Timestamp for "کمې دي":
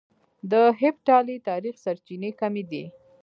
2.39-2.83